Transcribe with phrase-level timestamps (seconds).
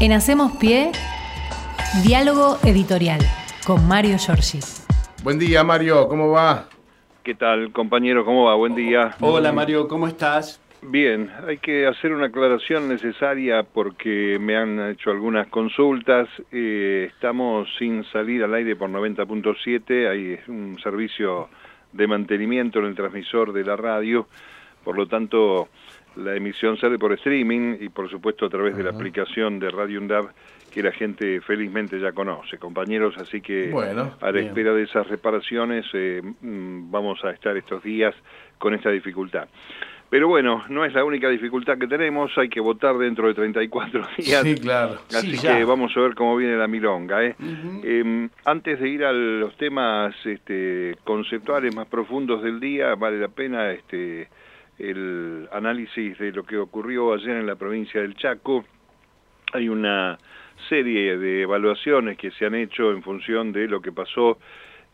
[0.00, 0.92] En Hacemos Pie,
[2.04, 3.18] diálogo editorial
[3.66, 4.60] con Mario Giorgi.
[5.24, 6.68] Buen día, Mario, ¿cómo va?
[7.24, 8.24] ¿Qué tal, compañero?
[8.24, 8.54] ¿Cómo va?
[8.54, 9.16] Buen día.
[9.18, 10.60] Hola, Mario, ¿cómo estás?
[10.82, 16.28] Bien, hay que hacer una aclaración necesaria porque me han hecho algunas consultas.
[16.52, 21.48] Eh, estamos sin salir al aire por 90.7, hay un servicio
[21.92, 24.28] de mantenimiento en el transmisor de la radio,
[24.84, 25.68] por lo tanto
[26.18, 30.00] la emisión sale por streaming y por supuesto a través de la aplicación de Radio
[30.00, 30.28] UNDAV
[30.72, 34.46] que la gente felizmente ya conoce, compañeros, así que Bueno, a la bien.
[34.48, 38.14] espera de esas reparaciones eh, mm, vamos a estar estos días
[38.58, 39.48] con esta dificultad.
[40.10, 44.00] Pero bueno, no es la única dificultad que tenemos, hay que votar dentro de 34
[44.18, 44.42] días.
[44.42, 44.94] Sí, claro.
[45.14, 47.24] Así Sí, que vamos a ver cómo viene la milonga.
[47.24, 47.34] ¿eh?
[47.84, 53.28] Eh, antes de ir a los temas este, conceptuales más profundos del día, vale la
[53.28, 54.28] pena este,
[54.78, 58.64] el análisis de lo que ocurrió ayer en la provincia del Chaco.
[59.52, 60.18] Hay una
[60.68, 64.38] serie de evaluaciones que se han hecho en función de lo que pasó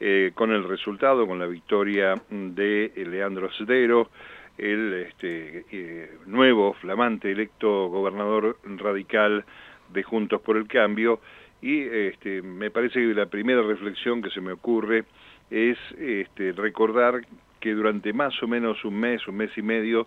[0.00, 4.10] eh, con el resultado, con la victoria de eh, Leandro Cedero,
[4.58, 9.44] el este, eh, nuevo flamante electo gobernador radical
[9.92, 11.20] de Juntos por el Cambio.
[11.60, 15.05] Y este, me parece que la primera reflexión que se me ocurre
[15.50, 17.20] es este, recordar
[17.64, 20.06] que durante más o menos un mes, un mes y medio,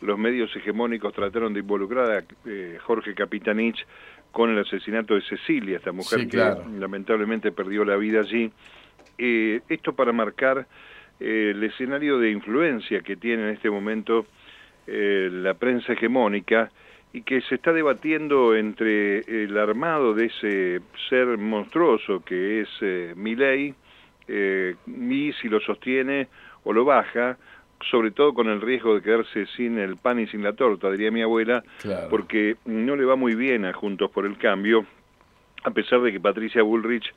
[0.00, 3.86] los medios hegemónicos trataron de involucrar a eh, Jorge Capitanich
[4.32, 6.38] con el asesinato de Cecilia, esta mujer Sí, que
[6.78, 8.50] lamentablemente perdió la vida allí.
[9.18, 10.66] Eh, esto para marcar
[11.20, 14.24] eh, el escenario de influencia que tiene en este momento
[14.86, 16.70] la prensa hegemónica
[17.12, 23.74] y que se está debatiendo entre el armado de ese ser monstruoso que es Milei
[24.28, 26.28] y si lo sostiene
[26.64, 27.36] o lo baja,
[27.90, 31.10] sobre todo con el riesgo de quedarse sin el pan y sin la torta, diría
[31.10, 32.08] mi abuela, Claro.
[32.08, 34.86] porque no le va muy bien a Juntos por el Cambio,
[35.64, 37.12] a pesar de que Patricia Bullrich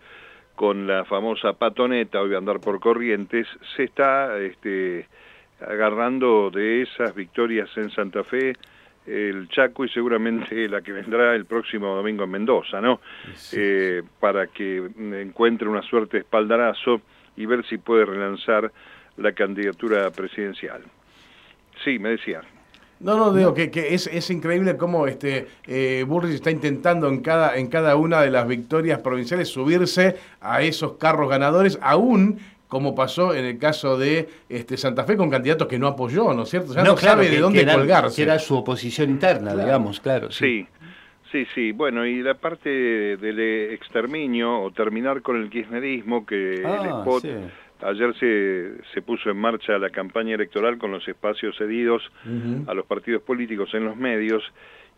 [0.55, 5.07] con la famosa patoneta, hoy va a andar por corrientes, se está este,
[5.61, 8.53] agarrando de esas victorias en Santa Fe,
[9.05, 12.99] el Chaco y seguramente la que vendrá el próximo domingo en Mendoza, ¿no?
[13.53, 17.01] Eh, para que encuentre una suerte de espaldarazo
[17.37, 18.71] y ver si puede relanzar
[19.17, 20.81] la candidatura presidencial.
[21.83, 22.41] Sí, me decía.
[22.99, 27.21] No, no, digo que, que es, es increíble cómo este eh, Bullrich está intentando en
[27.21, 32.95] cada, en cada una de las victorias provinciales subirse a esos carros ganadores, aún como
[32.95, 36.49] pasó en el caso de este, Santa Fe con candidatos que no apoyó, ¿no es
[36.49, 36.73] cierto?
[36.73, 38.15] Ya no, claro, sabe que- de dónde que era, colgarse.
[38.15, 40.31] que era su oposición interna, digamos, claro.
[40.31, 40.67] Sí,
[41.31, 41.71] sí, sí.
[41.73, 42.67] Bueno, y la parte
[43.17, 43.39] del
[43.73, 47.29] exterminio o terminar con el kirchnerismo, que el Ah, spot, sí.
[47.81, 52.03] Ayer se, se puso en marcha la campaña electoral con los espacios cedidos
[52.67, 54.43] a los partidos políticos en los medios,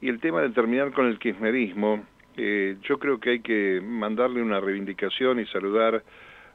[0.02, 2.06] y el tema de terminar con el kirchnerismo,
[2.38, 6.04] eh, yo creo que hay que mandarle una reivindicación y saludar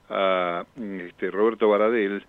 [0.08, 2.24] a este, Roberto Baradel,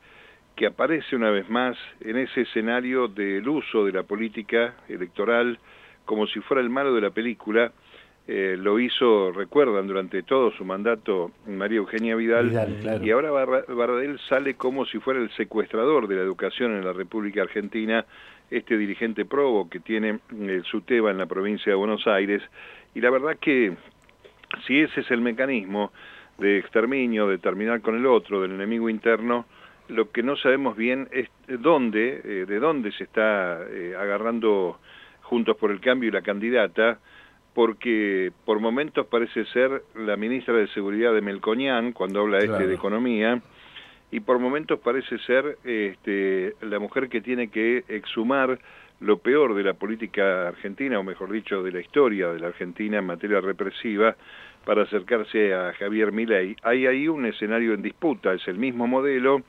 [0.56, 5.60] que aparece una vez más en ese escenario del uso de la política electoral
[6.06, 7.72] como si fuera el malo de la película.
[8.28, 13.06] Eh, lo hizo, recuerdan, durante todo su mandato María Eugenia Vidal, Vidal, claro.
[13.06, 17.44] y ahora Baradel sale como si fuera el secuestrador de la educación en la República
[17.44, 18.04] Argentina,
[18.50, 22.42] este dirigente probo que tiene eh, su teba en la provincia de Buenos Aires,
[22.96, 23.74] y la verdad que
[24.66, 25.92] si ese es el mecanismo
[26.40, 29.46] de exterminio, de terminar con el otro, del enemigo interno,
[29.88, 34.80] lo que no sabemos bien es dónde, eh, de dónde se está eh, agarrando
[35.22, 37.00] Juntos por el Cambio y la candidata,
[37.56, 42.76] porque por momentos parece ser la ministra de Seguridad de Melconian, cuando habla este de
[42.76, 43.42] economía,
[44.12, 48.60] y por momentos parece ser este, la mujer que tiene que exhumar
[49.00, 53.00] lo peor de la política argentina, o mejor dicho, de la historia de la Argentina
[53.00, 54.18] en materia represiva,
[54.66, 56.58] para acercarse a Javier Milei.
[56.62, 59.44] Hay ahí un escenario en disputa, es el mismo modelo,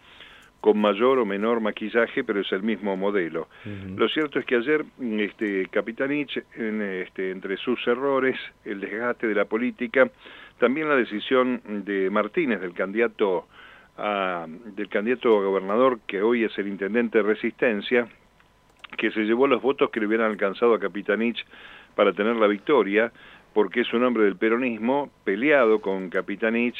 [0.60, 3.48] con mayor o menor maquillaje, pero es el mismo modelo.
[3.96, 4.84] Lo cierto es que ayer
[5.18, 10.10] este, Capitanich, en, este, entre sus errores, el desgaste de la política,
[10.58, 13.46] también la decisión de Martínez, del candidato
[13.98, 18.08] a, del candidato a gobernador, que hoy es el intendente de Resistencia,
[18.96, 21.44] que se llevó los votos que le hubieran alcanzado a Capitanich
[21.94, 23.12] para tener la victoria,
[23.52, 26.76] porque es un hombre del peronismo, peleado con Capitanich.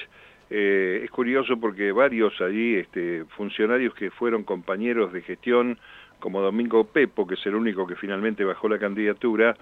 [0.48, 5.78] Eh, es curioso porque varios allí este, funcionarios que fueron compañeros de gestión,
[6.20, 9.56] como Domingo Pepo, que es el único que finalmente bajó la candidatura,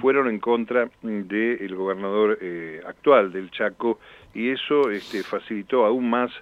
[0.00, 4.00] fueron en contra del gobernador eh, actual del Chaco,
[4.34, 6.32] y eso este, facilitó aún más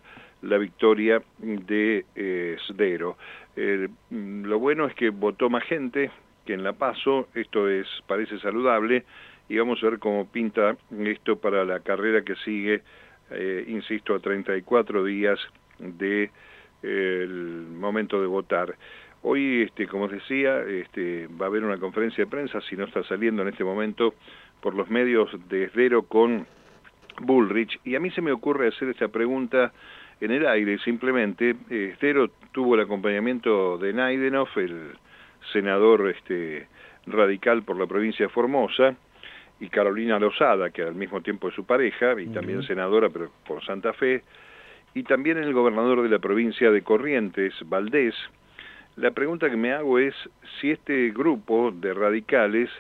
[0.43, 3.17] la victoria de eh, Sdero.
[3.56, 6.11] Eh, lo bueno es que votó más gente,
[6.47, 9.05] que en la PASO, esto es parece saludable,
[9.49, 12.83] y vamos a ver cómo pinta esto para la carrera que sigue,
[13.31, 15.39] eh, insisto, a 34 días
[15.79, 16.31] de,
[16.83, 18.75] momento de votar.
[19.23, 22.85] Hoy, este, como os decía, este, va a haber una conferencia de prensa, si no
[22.85, 24.15] está saliendo en este momento,
[24.61, 26.47] por los medios de Esdero con
[27.21, 29.73] Bullrich, y a mí se me ocurre hacer esta pregunta
[30.21, 31.57] en el aire, simplemente.
[31.69, 34.93] Esdero tuvo el acompañamiento de Naidenov, el
[35.53, 36.69] senador este,
[37.07, 38.97] radical por la provincia de Formosa,
[39.61, 43.65] y Carolina Lozada, que al mismo tiempo es su pareja, y también senadora pero por
[43.65, 44.23] Santa Fe,
[44.95, 48.15] y también el gobernador de la provincia de Corrientes, Valdés.
[48.97, 50.15] La pregunta que me hago es
[50.61, 52.71] si este grupo de radicales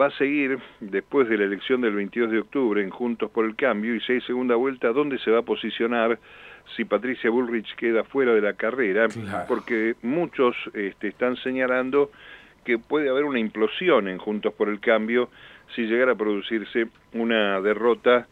[0.00, 3.56] va a seguir después de la elección del 22 de octubre en Juntos por el
[3.56, 6.18] Cambio y si hay segunda vuelta, ¿dónde se va a posicionar
[6.76, 9.08] si Patricia Bullrich queda fuera de la carrera?
[9.48, 12.10] Porque muchos este, están señalando
[12.64, 15.30] que puede haber una implosión en Juntos por el Cambio
[15.74, 18.26] si llegara a producirse una derrota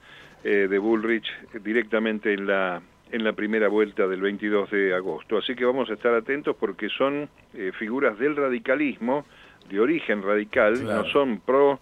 [0.44, 1.26] eh, de Bullrich
[1.62, 5.38] directamente en la en la primera vuelta del 22 de agosto.
[5.38, 9.24] Así que vamos a estar atentos porque son eh, figuras del radicalismo,
[9.70, 11.80] de origen radical, no son pro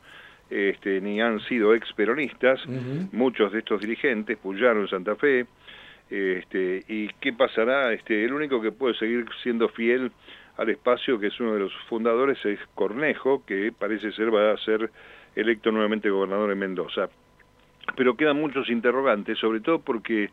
[0.51, 2.61] este, ni han sido ex peronistas,
[3.13, 5.47] muchos de estos dirigentes, Puyaro Santa Fe,
[6.09, 10.13] este, y qué pasará, este, el único que puede seguir siendo fiel
[10.57, 14.57] al espacio, que es uno de los fundadores, es Cornejo, que parece ser va a
[14.59, 14.91] ser
[15.35, 17.09] electo nuevamente gobernador en Mendoza.
[17.97, 20.31] Pero quedan muchos interrogantes, sobre todo porque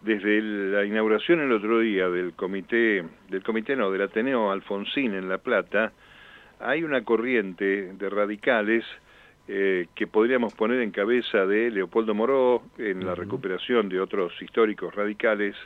[0.00, 5.28] desde la inauguración el otro día del comité, del comité no, del Ateneo Alfonsín en
[5.28, 5.92] La Plata,
[6.60, 8.84] hay una corriente de radicales
[9.48, 14.94] eh, que podríamos poner en cabeza de Leopoldo Moró en la recuperación de otros históricos
[14.94, 15.56] radicales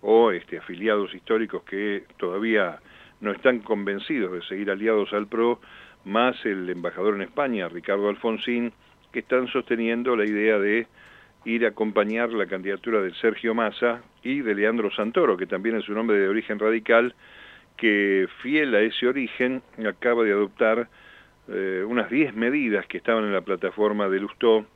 [0.00, 2.78] o este, afiliados históricos que todavía
[3.20, 5.60] no están convencidos de seguir aliados al PRO,
[6.04, 8.72] más el embajador en España, Ricardo Alfonsín,
[9.12, 10.86] que están sosteniendo la idea de
[11.44, 15.88] ir a acompañar la candidatura de Sergio Massa y de Leandro Santoro, que también es
[15.88, 17.14] un hombre de origen radical,
[17.76, 20.88] que fiel a ese origen acaba de adoptar
[21.48, 24.66] eh, unas 10 medidas que estaban en la plataforma de Lustó,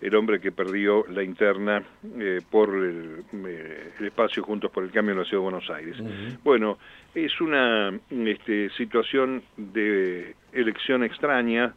[0.00, 1.82] el hombre que perdió la interna
[2.18, 5.96] eh, por eh, el, espacio Juntos por el Cambio en la Ciudad de Buenos Aires.
[6.44, 6.78] Bueno,
[7.14, 11.74] es una este, situación de elección extraña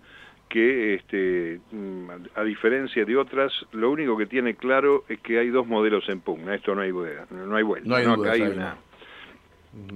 [0.49, 5.49] que, este, mm, a diferencia de otras, lo único que tiene claro es que hay
[5.49, 6.55] dos modelos en pugna.
[6.55, 7.87] Esto no hay, no hay vuelta.
[7.87, 8.05] No hay,
[8.41, 8.75] una,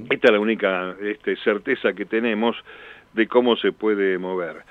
[0.09, 2.55] Esta es la única este, certeza que tenemos
[3.13, 4.63] de cómo se puede mover.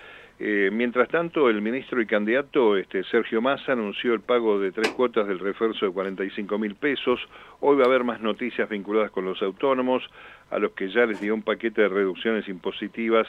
[0.45, 4.89] Eh, mientras tanto, el ministro y candidato este, Sergio Massa anunció el pago de tres
[4.89, 7.21] cuotas del refuerzo de 45 mil pesos.
[7.61, 10.03] Hoy va a haber más noticias vinculadas con los autónomos,
[10.51, 13.29] a los que ya les dio un paquete de reducciones impositivas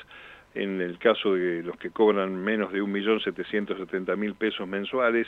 [0.56, 5.28] en el caso de los que cobran menos de 1.770.000 pesos mensuales.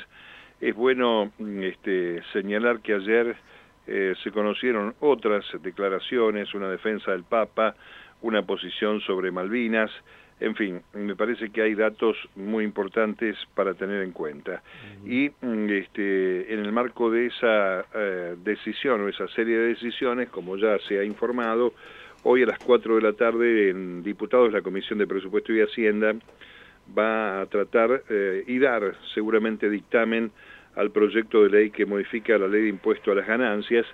[0.62, 3.36] Es bueno este, señalar que ayer
[3.86, 7.76] eh, se conocieron otras declaraciones, una defensa del Papa,
[8.24, 9.92] una posición sobre Malvinas,
[10.40, 14.62] en fin, me parece que hay datos muy importantes para tener en cuenta.
[15.06, 20.30] Y mm, este, en el marco de esa eh, decisión o esa serie de decisiones,
[20.30, 21.74] como ya se ha informado,
[22.24, 26.14] hoy a las 4 de la tarde en Diputados, la Comisión de Presupuesto y Hacienda
[26.98, 30.32] va a tratar eh, y dar seguramente dictamen
[30.76, 33.86] al proyecto de ley que modifica la ley de impuesto a las ganancias,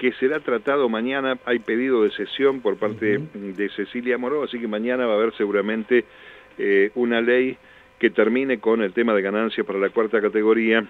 [0.00, 1.36] que será tratado mañana.
[1.44, 5.34] Hay pedido de sesión por parte de Cecilia Moró, así que mañana va a haber
[5.36, 6.06] seguramente
[6.56, 7.58] eh, una ley
[7.98, 10.86] que termine con el tema de ganancias para la cuarta categoría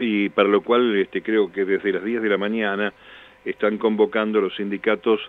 [0.00, 2.94] y para lo cual este, creo que desde las 10 de la mañana
[3.44, 5.20] están convocando los sindicatos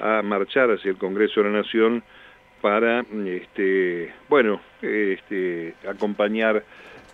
[0.00, 2.02] a marchar hacia el Congreso de la Nación
[2.60, 6.64] para, este, bueno, este, acompañar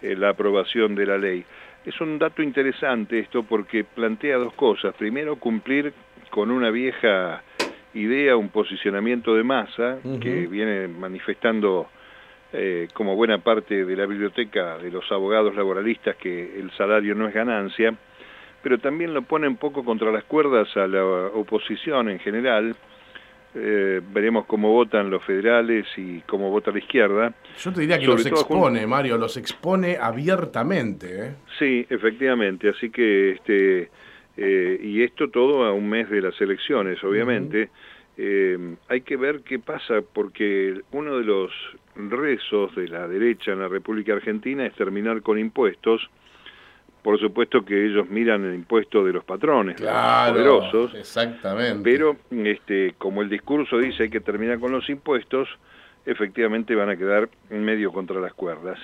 [0.01, 1.45] eh, la aprobación de la ley.
[1.87, 4.93] Es un dato interesante esto porque plantea dos cosas.
[4.97, 5.93] Primero, cumplir
[6.31, 7.43] con una vieja
[7.95, 11.89] idea, un posicionamiento de masa que viene manifestando
[12.53, 17.29] eh, como buena parte de la biblioteca de los abogados laboralistas que el salario no
[17.29, 17.95] es ganancia,
[18.63, 22.75] pero también lo pone un poco contra las cuerdas a la oposición en general,
[23.59, 27.33] eh, veremos cómo votan los federales y cómo vota la izquierda.
[27.59, 31.07] Yo te diría que los expone, Mario, los expone abiertamente.
[31.27, 31.35] ¿eh?
[31.59, 33.89] Sí, efectivamente, así que, este,
[34.37, 37.71] eh, y esto todo a un mes de las elecciones, obviamente.
[38.89, 41.51] hay que ver qué pasa, porque uno de los
[41.95, 46.11] rezos de la derecha en la República Argentina es terminar con impuestos,
[47.07, 50.93] por supuesto que ellos miran el impuesto de los patrones, claro, poderosos.
[50.97, 51.79] Exactamente.
[51.85, 55.49] Pero este, como el discurso dice hay que terminar con los impuestos,
[56.05, 58.81] efectivamente van a quedar en medio contra las cuerdas.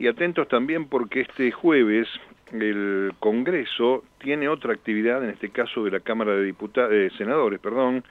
[0.00, 2.08] Y atentos también porque este jueves
[2.52, 7.60] el Congreso tiene otra actividad, en este caso de la Cámara de Diputados, de Senadores,
[7.60, 8.02] perdón,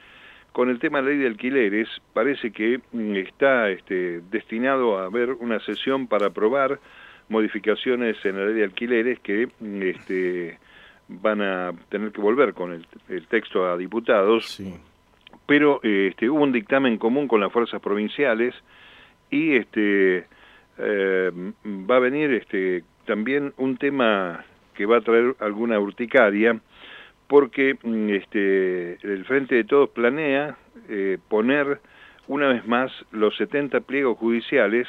[0.53, 1.89] con el tema de la ley de alquileres.
[2.13, 2.79] Parece que
[3.17, 6.79] está este, destinado a haber una sesión para aprobar
[7.29, 9.47] modificaciones en la ley de alquileres que
[9.81, 10.59] este,
[11.07, 14.61] van a tener que volver con el, texto a diputados.
[15.45, 18.53] Pero este, hubo un dictamen común con las fuerzas provinciales
[19.29, 20.25] y este,
[20.77, 21.31] eh,
[21.65, 24.45] va a venir este, también un tema
[24.75, 26.59] que va a traer alguna urticaria,
[27.27, 27.77] porque
[28.09, 30.57] este, el Frente de Todos planea
[30.87, 31.79] eh, poner
[32.27, 34.87] una vez más los 70 pliegos judiciales,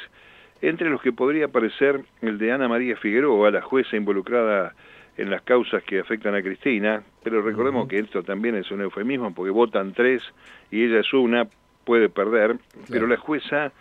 [0.61, 4.73] entre los que podría aparecer el de Ana María Figueroa, la jueza involucrada
[5.17, 9.33] en las causas que afectan a Cristina, pero recordemos que esto también es un eufemismo
[9.33, 10.23] porque votan tres
[10.71, 11.47] y ella es una,
[11.83, 12.57] puede perder,
[12.89, 13.71] pero la jueza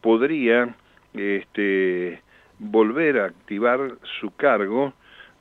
[0.00, 0.74] podría
[1.14, 2.22] este,
[2.58, 4.92] volver a activar su cargo,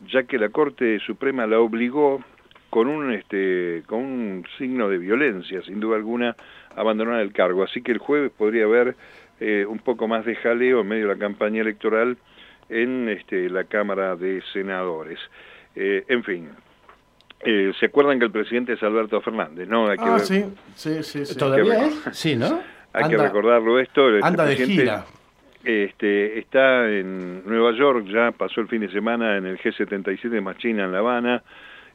[0.08, 2.24] ya que la Corte Suprema la obligó
[2.70, 6.36] con un este con un signo de violencia, sin duda alguna,
[6.76, 7.64] a abandonar el cargo.
[7.64, 8.96] Así que el jueves podría haber
[9.40, 12.18] eh, un poco más de jaleo en medio de la campaña electoral
[12.70, 15.20] en este, la Cámara de Senadores.
[15.76, 16.50] Eh, en fin,
[17.42, 19.68] eh, ¿se acuerdan que el presidente es Alberto Fernández?
[19.68, 19.88] ¿no?
[19.88, 22.10] Hay que ah, sí, sí, sí, ¿Todavía es?
[22.12, 22.62] Sí, ¿no?
[22.94, 24.10] Hay que recordarlo esto.
[24.10, 25.06] Este anda de gira
[25.68, 30.58] este, está en Nueva York, ya pasó el fin de semana en el G77 más
[30.58, 31.44] China en La Habana,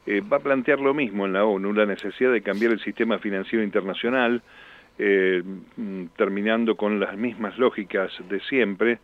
[0.05, 3.17] eh, va a plantear lo mismo en la ONU, la necesidad de cambiar el sistema
[3.17, 4.43] financiero internacional,
[4.97, 5.43] eh,
[5.77, 8.99] mm, terminando con las mismas lógicas de siempre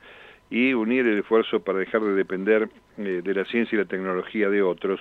[0.50, 4.50] y unir el esfuerzo para dejar de depender eh, de la ciencia y la tecnología
[4.50, 5.00] de otros.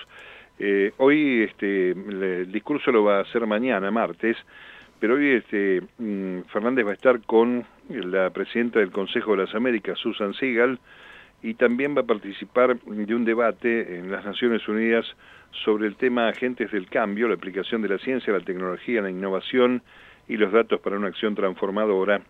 [0.97, 4.37] hoy este, el discurso lo va a hacer mañana, martes,
[5.00, 9.54] pero hoy este, mm, Fernández va a estar con la presidenta del Consejo de las
[9.54, 10.78] Américas, Susan Seagal,
[11.42, 15.07] y también va a participar de un debate en las Naciones Unidas
[15.64, 19.83] sobre el tema agentes del cambio, la aplicación de la ciencia, la tecnología, la innovación
[20.29, 22.21] y los datos para una acción transformadora.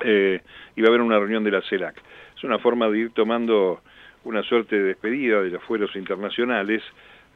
[0.00, 0.40] Eh,
[0.74, 1.96] y va a haber una reunión de la CELAC.
[2.36, 3.80] Es una forma de ir tomando
[4.24, 6.82] una suerte de despedida de los fueros internacionales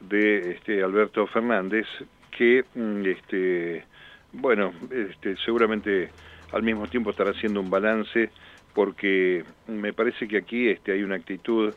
[0.01, 1.87] de este, Alberto Fernández,
[2.31, 3.85] que mm, este,
[4.33, 6.09] bueno, este, seguramente
[6.51, 8.29] al mismo tiempo estará haciendo un balance
[8.73, 11.73] porque me parece que aquí hay una actitud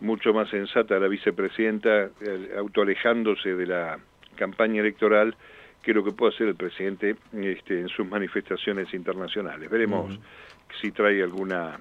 [0.00, 2.10] mucho más sensata de la vicepresidenta,
[2.56, 3.98] autoalejándose de la
[4.36, 5.36] campaña electoral
[5.82, 9.70] que lo que puede hacer el presidente este, en sus manifestaciones internacionales.
[9.70, 10.18] Veremos
[10.80, 11.78] si trae alguna,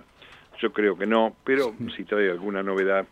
[0.62, 3.06] yo creo que no, pero si trae alguna novedad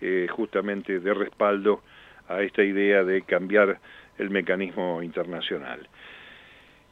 [0.00, 1.82] eh, justamente de respaldo
[2.28, 3.80] a esta idea de cambiar
[4.18, 5.88] el mecanismo internacional.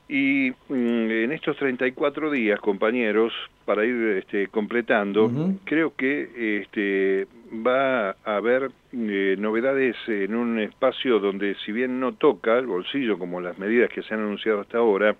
[0.08, 3.32] Y mm, en estos 34 días, compañeros,
[3.64, 5.30] para ir este, completando,
[5.64, 12.12] creo que este, va a haber eh, novedades en un espacio donde, si bien no
[12.12, 15.16] toca el bolsillo como las medidas que se han anunciado hasta ahora,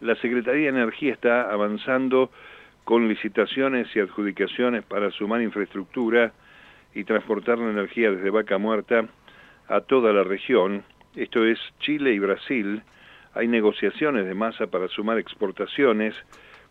[0.00, 2.30] la Secretaría de Energía está avanzando
[2.84, 6.32] con licitaciones y adjudicaciones para sumar infraestructura
[6.94, 9.06] y transportar la energía desde Vaca Muerta
[9.68, 10.82] a toda la región,
[11.14, 12.82] esto es Chile y Brasil,
[13.34, 16.14] hay negociaciones de masa para sumar exportaciones,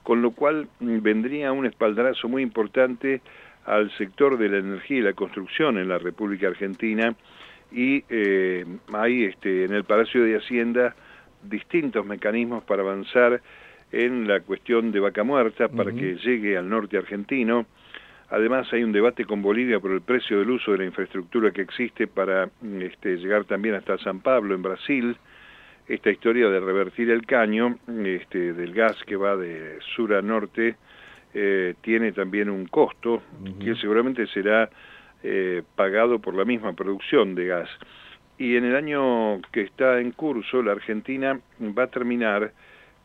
[0.04, 3.22] con lo cual mm, vendría un espaldarazo muy importante
[3.66, 7.16] al sector de la energía y la construcción en la República Argentina
[7.72, 10.96] y eh, hay este, en el Palacio de Hacienda
[11.44, 13.42] distintos mecanismos para avanzar
[13.92, 17.66] en la cuestión de vaca muerta para que llegue al norte argentino.
[18.30, 21.62] Además hay un debate con Bolivia por el precio del uso de la infraestructura que
[21.62, 25.18] existe para mm, este, llegar también hasta San Pablo en Brasil
[25.94, 30.78] esta historia de revertir el caño este, del gas que va de sur a norte
[31.34, 33.22] eh, tiene también un costo
[33.60, 34.70] que seguramente será
[35.22, 37.70] eh, pagado por la misma producción de gas.
[38.38, 42.54] Y en el año que está en curso, la Argentina va a terminar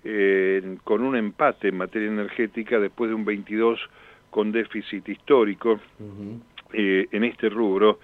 [0.05, 3.81] eh, con un empate en materia energética después de un 22
[4.31, 5.81] con déficit histórico
[6.73, 7.99] en este rubro.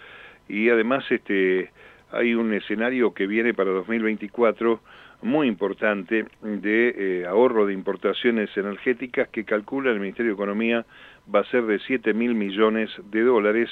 [0.48, 1.70] Y además este,
[2.12, 4.80] hay un escenario que viene para 2024
[5.22, 10.84] muy importante de eh, ahorro de importaciones energéticas que calcula el Ministerio de Economía
[11.32, 13.70] va a ser de 7 mil millones de dólares,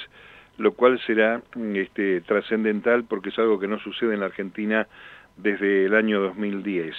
[0.57, 1.41] lo cual será
[1.75, 4.87] este, trascendental porque es algo que no sucede en la Argentina
[5.37, 6.95] desde el año 2010.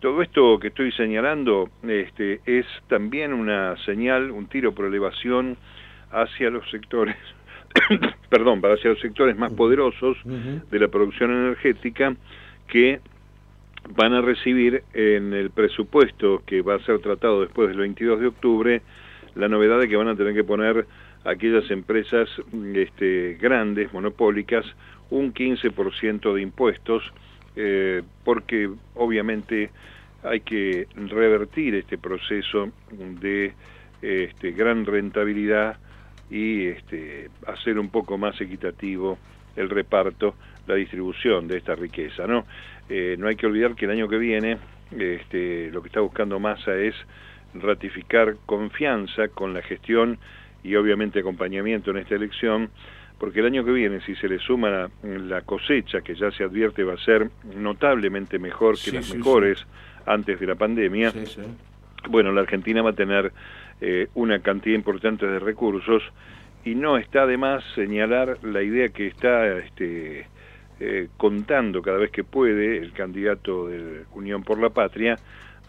[0.00, 5.56] Todo esto que estoy señalando este, es también una señal, un tiro por elevación
[6.12, 7.16] hacia los sectores
[8.28, 12.14] perdón, para hacia los sectores más poderosos de la producción energética
[12.68, 13.00] que
[13.94, 18.26] van a recibir en el presupuesto que va a ser tratado después del 22 de
[18.26, 18.82] octubre
[19.36, 20.86] la novedad de que van a tener que poner
[21.24, 22.28] aquellas empresas
[22.74, 24.64] este, grandes, monopólicas,
[25.10, 27.02] un 15% de impuestos,
[27.54, 29.70] eh, porque obviamente
[30.22, 32.70] hay que revertir este proceso
[33.20, 33.52] de
[34.02, 35.78] este, gran rentabilidad
[36.30, 39.18] y este, hacer un poco más equitativo
[39.54, 40.34] el reparto,
[40.66, 42.26] la distribución de esta riqueza.
[42.26, 42.44] No,
[42.88, 44.58] eh, no hay que olvidar que el año que viene
[44.90, 46.94] este, lo que está buscando Massa es
[47.54, 50.18] ratificar confianza con la gestión
[50.62, 52.70] y obviamente acompañamiento en esta elección,
[53.18, 56.84] porque el año que viene, si se le suma la, cosecha, que ya se advierte
[56.84, 59.64] va a ser notablemente mejor que las mejores
[60.04, 61.12] antes de la pandemia,
[62.08, 63.32] bueno, la Argentina va a tener
[63.80, 66.02] eh, una cantidad importante de recursos
[66.64, 70.26] y no está de más señalar la idea que está este,
[70.80, 75.16] eh, contando cada vez que puede el candidato de Unión por la Patria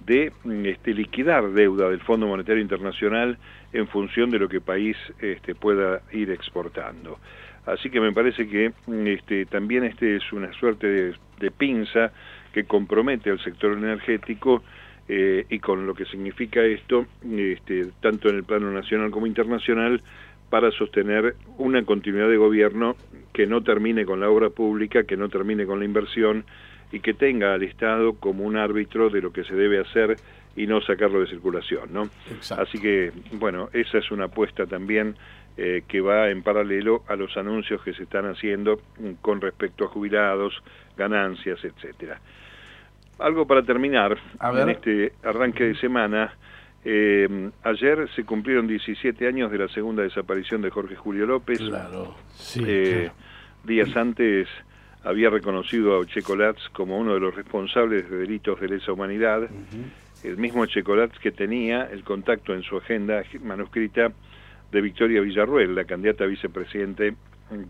[0.05, 0.31] de
[0.63, 3.37] este, liquidar deuda del Fondo Monetario Internacional
[3.73, 7.19] en función de lo que país este, pueda ir exportando.
[7.65, 8.71] Así que me parece que
[9.05, 12.11] este, también este es una suerte de, pinza
[12.53, 14.63] que compromete al sector energético
[15.09, 20.01] eh, y con lo que significa esto, este, tanto en el plano nacional como internacional,
[20.49, 22.95] para sostener una continuidad de gobierno
[23.33, 26.45] que no termine con la obra pública, que no termine con la inversión
[26.91, 30.15] y que tenga al Estado como un árbitro de lo que se debe hacer
[30.55, 32.09] y no sacarlo de circulación, ¿no?
[32.57, 35.15] Así que, bueno, esa es una apuesta también
[35.57, 38.79] eh, que va en paralelo a los anuncios que se están haciendo
[39.21, 40.53] con respecto a jubilados,
[40.95, 42.19] ganancias, etcétera.
[43.19, 46.33] Algo para terminar, en este arranque de semana,
[46.85, 51.59] eh, ayer se cumplieron 17 años de la segunda desaparición de Jorge Julio López.
[51.59, 52.63] Claro, sí.
[52.65, 53.09] Eh,
[53.63, 54.47] días antes
[55.03, 59.49] había reconocido a Checolatz como uno de los responsables de delitos de lesa humanidad,
[60.23, 64.11] el mismo Checolatz que tenía el contacto en su agenda manuscrita
[64.71, 67.15] de Victoria Villarruel, la candidata a vicepresidente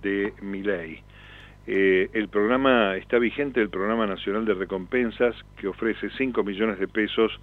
[0.01, 1.03] de Miley.
[1.67, 6.88] Eh, el programa está vigente, el Programa Nacional de Recompensas, que ofrece 5 millones de
[6.88, 7.38] pesos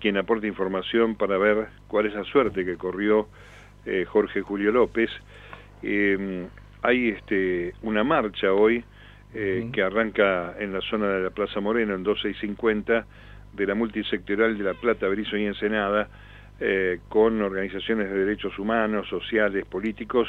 [0.00, 3.26] quien aporta información para ver cuál es la suerte que corrió
[3.86, 5.10] eh, Jorge Julio López.
[5.82, 6.46] Eh,
[6.82, 8.84] hay este, una marcha hoy
[9.32, 13.06] eh, que arranca en la zona de la Plaza Moreno, en 12 y 50,
[13.54, 16.08] de la multisectorial de La Plata, Berizo y Ensenada,
[17.08, 20.28] con organizaciones de derechos humanos, sociales, políticos,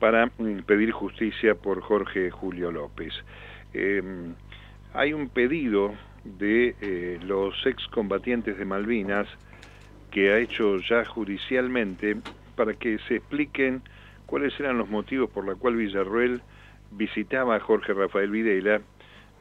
[0.00, 3.14] para mm, pedir justicia por Jorge Julio López.
[3.72, 4.34] Em,
[4.92, 9.28] hay un pedido de eh, los excombatientes de Malvinas
[10.10, 12.16] que ha hecho ya judicialmente
[12.56, 13.82] para que se expliquen
[14.26, 16.42] cuáles eran los motivos por los cuales Villarruel
[16.90, 18.80] visitaba a Jorge Rafael Videla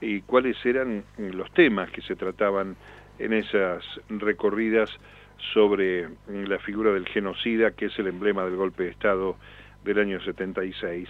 [0.02, 2.76] y cuáles eran los temas que se trataban
[3.18, 4.90] en esas recorridas
[5.54, 9.36] sobre la figura del genocida, que es el emblema del golpe de Estado
[9.84, 11.08] del año 76.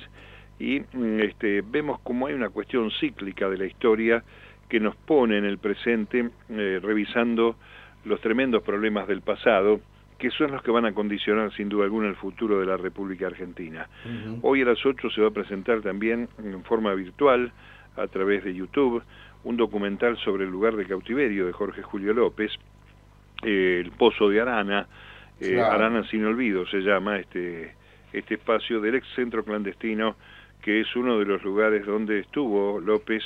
[0.60, 0.82] Y
[1.21, 4.23] este, vemos como hay una cuestión cíclica de la historia
[4.67, 7.55] que nos pone en el presente eh, revisando
[8.05, 9.82] los tremendos problemas del pasado
[10.19, 13.27] que son los que van a condicionar sin duda alguna el futuro de la República
[13.27, 13.88] Argentina.
[14.41, 17.53] Hoy a las 8 se va a presentar también en forma virtual,
[17.95, 19.01] a través de YouTube,
[19.45, 22.51] un documental sobre el lugar de cautiverio de Jorge Julio López,
[23.43, 24.88] eh, el Pozo de Arana,
[25.39, 27.73] eh, Arana sin olvido se llama este,
[28.13, 30.15] este espacio del ex centro clandestino,
[30.62, 33.24] que es uno de los lugares donde estuvo López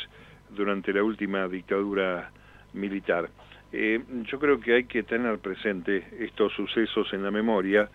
[0.50, 2.32] durante la última dictadura
[2.74, 3.30] militar.
[3.72, 7.90] Eh, yo creo que hay que tener presente estos sucesos en la memoria,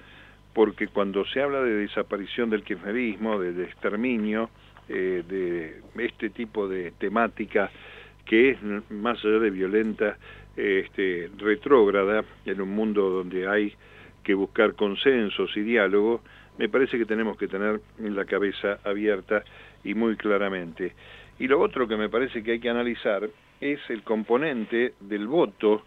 [0.53, 4.51] porque cuando se habla de desaparición del kirchnerismo, de, exterminio,
[4.89, 7.71] eh, de este tipo de temática
[8.25, 8.59] que es
[8.91, 10.19] más allá de violenta,
[10.57, 13.73] este, retrógrada, en un mundo donde hay
[14.23, 16.21] que buscar consensos y diálogo,
[16.59, 19.45] me parece que tenemos que tener la cabeza abierta
[19.85, 20.93] y muy claramente.
[21.39, 23.29] Y lo otro que me parece que hay que analizar
[23.61, 25.85] es el componente del voto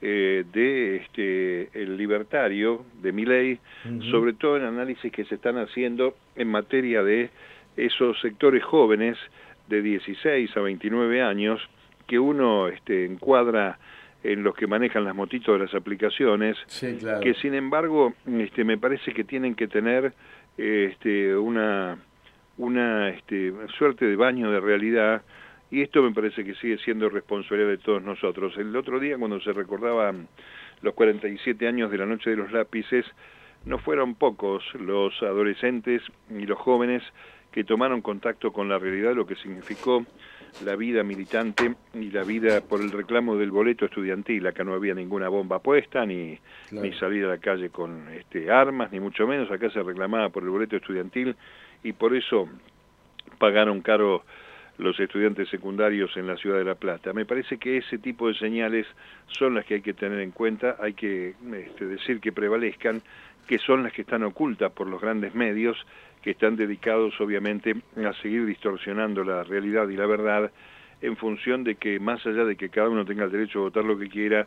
[0.00, 3.58] eh, de este, el libertario, de mi ley,
[4.10, 7.30] sobre todo en análisis que se están haciendo en materia de
[7.76, 9.16] esos sectores jóvenes
[9.68, 11.60] de 16 a 29 años
[12.06, 13.78] que uno este, encuadra
[14.24, 16.56] en los que manejan las motitos de las aplicaciones,
[17.20, 20.14] que sin embargo este, me parece que tienen que tener
[20.56, 21.98] este, una,
[22.56, 25.22] una este, suerte de baño de realidad
[25.70, 28.56] y esto me parece que sigue siendo responsabilidad de todos nosotros.
[28.56, 30.28] El otro día, cuando se recordaban
[30.80, 33.04] los 47 años de la Noche de los Lápices,
[33.66, 37.02] no fueron pocos los adolescentes y los jóvenes
[37.52, 40.04] que tomaron contacto con la realidad, lo que significó
[40.62, 44.46] la vida militante y la vida por el reclamo del boleto estudiantil.
[44.46, 46.38] Acá no había ninguna bomba puesta, ni,
[46.70, 49.50] ni salir a la calle con este, armas, ni mucho menos.
[49.50, 51.36] Acá se reclamaba por el boleto estudiantil
[51.82, 52.48] y por eso
[53.38, 54.24] pagaron caro
[54.78, 57.12] los estudiantes secundarios en la ciudad de La Plata.
[57.12, 58.86] Me parece que ese tipo de señales
[59.28, 63.02] son las que hay que tener en cuenta, hay que este, decir que prevalezcan,
[63.46, 65.76] que son las que están ocultas por los grandes medios,
[66.24, 70.50] que están dedicados obviamente a seguir distorsionando la realidad y la verdad
[71.02, 73.84] en función de que más allá de que cada uno tenga el derecho a votar
[73.84, 74.46] lo que quiera,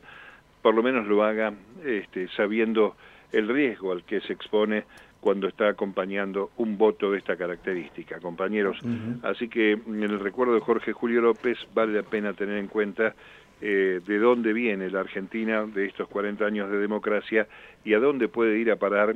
[0.64, 1.54] por lo menos lo haga
[1.86, 2.96] este, sabiendo
[3.32, 4.86] el riesgo al que se expone
[5.20, 8.80] cuando está acompañando un voto de esta característica, compañeros.
[9.22, 13.14] Así que en el recuerdo de Jorge Julio López vale la pena tener en cuenta
[13.62, 17.48] eh, de dónde viene la Argentina de estos 40 años de democracia
[17.86, 19.16] y a dónde puede ir a parar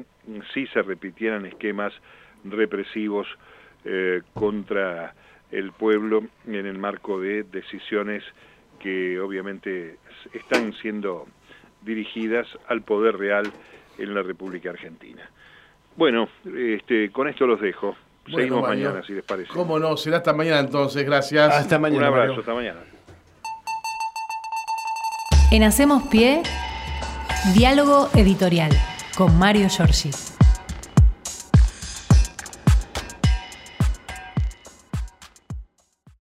[0.54, 1.94] si se repitieran esquemas
[2.44, 3.28] represivos
[3.86, 5.14] eh, contra
[5.52, 8.24] el pueblo en el marco de decisiones
[8.80, 9.98] que obviamente
[10.34, 11.28] están siendo
[11.82, 13.52] dirigidas al poder real
[13.98, 15.30] en la República Argentina.
[15.96, 17.96] Bueno, este, con esto los dejo.
[18.26, 19.52] Seguimos mañana, si les parece.
[19.52, 19.98] ¿Cómo no?
[19.98, 21.04] Será hasta mañana entonces.
[21.06, 21.54] Gracias.
[21.54, 22.10] Hasta mañana.
[22.10, 22.80] Un abrazo, hasta mañana.
[25.52, 26.44] En Hacemos Pie,
[27.54, 28.72] diálogo editorial
[29.18, 30.31] con Mario Giorgi.